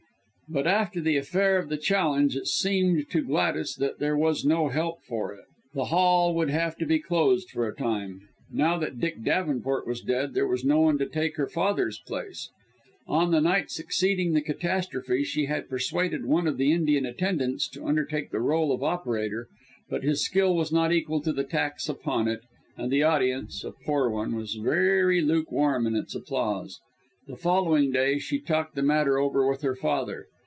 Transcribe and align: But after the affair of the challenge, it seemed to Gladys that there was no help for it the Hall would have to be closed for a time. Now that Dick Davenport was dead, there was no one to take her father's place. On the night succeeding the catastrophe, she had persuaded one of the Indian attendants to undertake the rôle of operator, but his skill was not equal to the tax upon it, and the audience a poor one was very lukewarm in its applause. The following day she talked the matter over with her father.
But 0.53 0.67
after 0.67 0.99
the 0.99 1.15
affair 1.15 1.57
of 1.59 1.69
the 1.69 1.77
challenge, 1.77 2.35
it 2.35 2.45
seemed 2.45 3.09
to 3.11 3.21
Gladys 3.21 3.73
that 3.75 3.99
there 3.99 4.17
was 4.17 4.43
no 4.43 4.67
help 4.67 5.01
for 5.01 5.33
it 5.33 5.45
the 5.73 5.85
Hall 5.85 6.35
would 6.35 6.49
have 6.49 6.75
to 6.79 6.85
be 6.85 6.99
closed 6.99 7.49
for 7.49 7.65
a 7.65 7.73
time. 7.73 8.27
Now 8.51 8.77
that 8.77 8.99
Dick 8.99 9.23
Davenport 9.23 9.87
was 9.87 10.01
dead, 10.01 10.33
there 10.33 10.45
was 10.49 10.65
no 10.65 10.81
one 10.81 10.97
to 10.97 11.05
take 11.05 11.37
her 11.37 11.47
father's 11.47 11.99
place. 11.99 12.49
On 13.07 13.31
the 13.31 13.39
night 13.39 13.71
succeeding 13.71 14.33
the 14.33 14.41
catastrophe, 14.41 15.23
she 15.23 15.45
had 15.45 15.69
persuaded 15.69 16.25
one 16.25 16.47
of 16.47 16.57
the 16.57 16.73
Indian 16.73 17.05
attendants 17.05 17.69
to 17.69 17.85
undertake 17.85 18.31
the 18.31 18.39
rôle 18.39 18.73
of 18.73 18.83
operator, 18.83 19.47
but 19.89 20.03
his 20.03 20.21
skill 20.21 20.53
was 20.53 20.69
not 20.69 20.91
equal 20.91 21.21
to 21.21 21.31
the 21.31 21.45
tax 21.45 21.87
upon 21.87 22.27
it, 22.27 22.41
and 22.75 22.91
the 22.91 23.03
audience 23.03 23.63
a 23.63 23.71
poor 23.71 24.09
one 24.09 24.35
was 24.35 24.55
very 24.55 25.21
lukewarm 25.21 25.87
in 25.87 25.95
its 25.95 26.13
applause. 26.13 26.81
The 27.25 27.37
following 27.37 27.89
day 27.93 28.19
she 28.19 28.37
talked 28.37 28.75
the 28.75 28.83
matter 28.83 29.17
over 29.17 29.49
with 29.49 29.61
her 29.61 29.75
father. 29.77 30.25